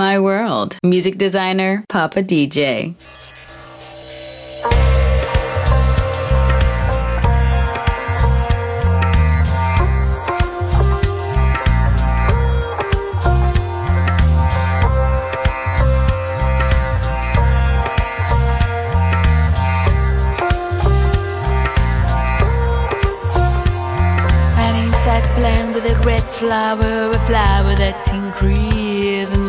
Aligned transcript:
My 0.00 0.18
World. 0.18 0.78
Music 0.82 1.18
designer, 1.18 1.84
Papa 1.90 2.22
DJ. 2.22 2.94
flower, 26.40 27.10
a 27.10 27.18
flower 27.26 27.74
that 27.74 28.14
increases 28.14 28.59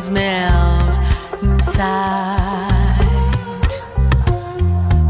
smells 0.02 0.98
inside. 1.44 3.02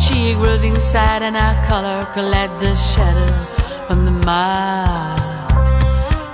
She 0.02 0.34
grows 0.34 0.64
inside 0.66 1.22
and 1.22 1.38
our 1.38 1.56
color 1.66 2.06
collects 2.14 2.62
a 2.62 2.76
shadow 2.76 3.32
from 3.88 4.04
the 4.04 4.12
mud. 4.12 5.20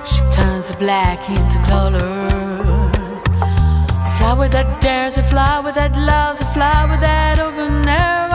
She 0.08 0.22
turns 0.32 0.72
the 0.72 0.78
black 0.78 1.20
into 1.30 1.60
colors. 1.70 3.22
A 4.10 4.12
flower 4.18 4.48
that 4.48 4.82
dares, 4.82 5.18
a 5.20 5.24
flower 5.24 5.72
that 5.74 5.96
loves, 5.96 6.42
a 6.42 6.46
flower 6.46 6.98
that 6.98 7.38
opens 7.38 7.86
her 7.86 8.27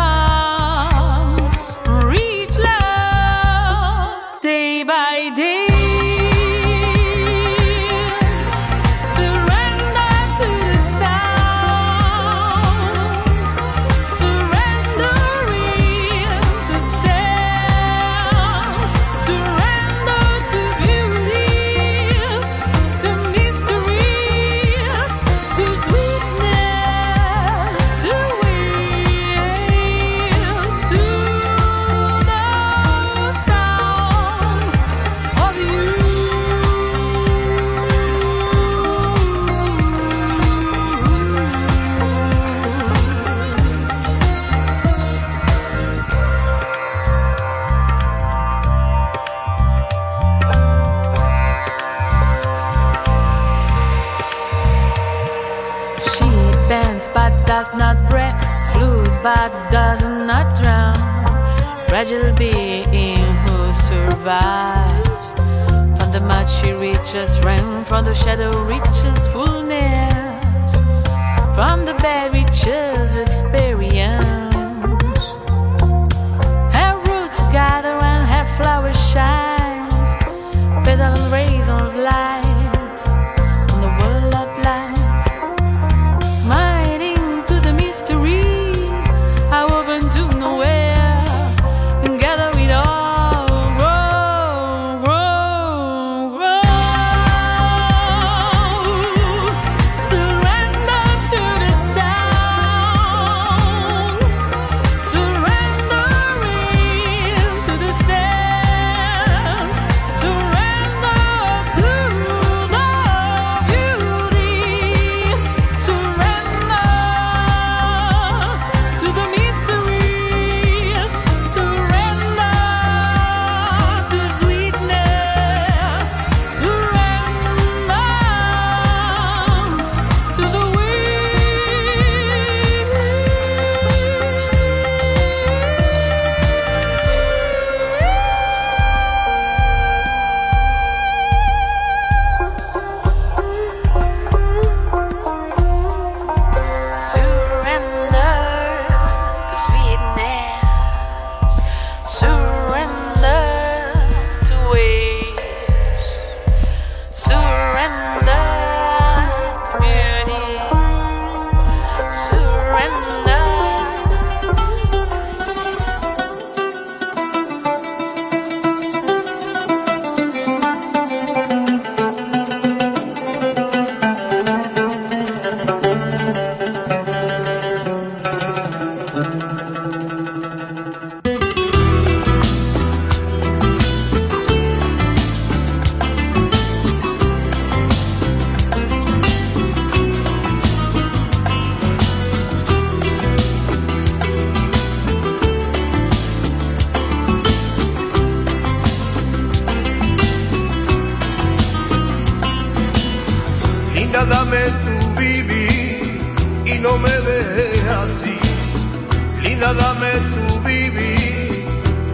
tu 210.13 210.53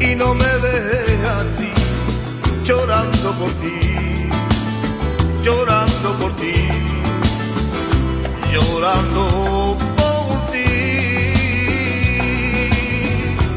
y 0.01 0.15
no 0.15 0.35
me 0.35 0.47
dejes 0.47 1.25
así, 1.25 1.73
llorando 2.65 3.33
por 3.33 3.51
ti, 3.63 4.29
llorando 5.43 6.13
por 6.21 6.37
ti, 6.37 6.55
llorando 8.53 9.77
por 9.97 10.53
ti. 10.53 11.33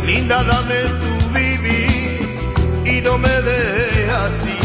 Linda, 0.06 0.44
dame 0.44 0.80
tu 1.02 1.30
vivir 1.34 2.84
y 2.86 3.02
no 3.02 3.18
me 3.18 3.30
dejes 3.30 4.10
así, 4.10 4.58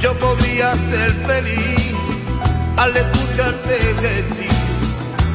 yo 0.00 0.14
podría 0.18 0.74
ser 0.90 1.12
feliz 1.26 1.94
al 2.76 2.96
escucharte 2.96 3.94
decir, 3.94 4.48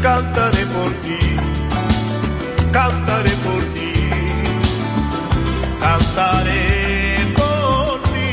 cantaré 0.01 0.65
por 0.65 0.91
ti 1.03 1.57
cantaré 2.78 3.32
por 3.46 3.63
ti, 3.74 3.92
cantaré 5.80 7.34
por 7.36 8.00
ti. 8.04 8.30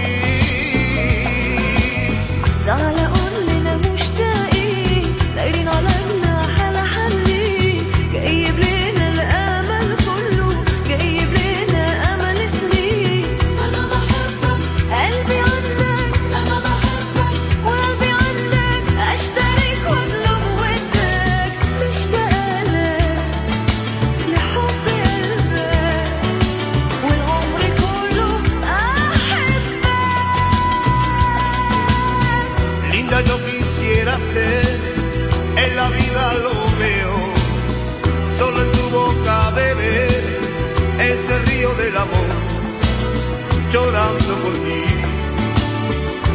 llorando 43.95 44.35
por 44.43 44.53
ti, 44.55 44.83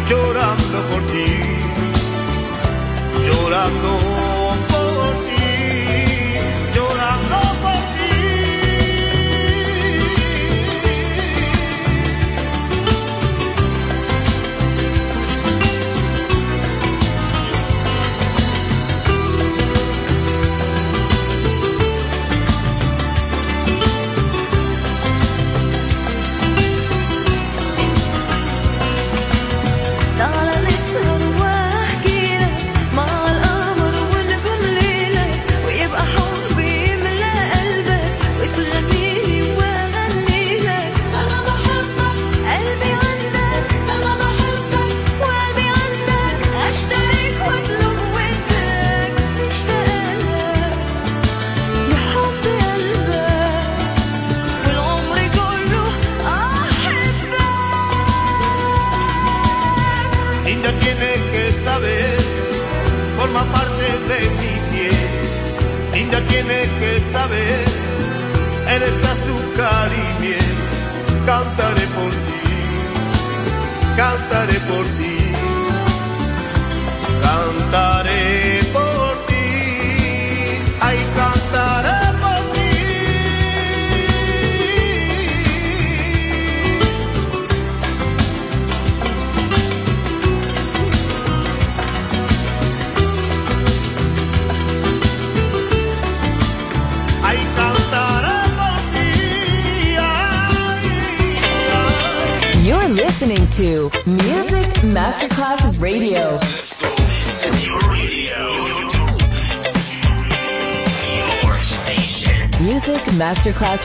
llorando 0.07 0.79
por 0.89 1.01
ti, 1.11 1.25
llorando 3.27 4.08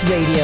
Radio. 0.03 0.44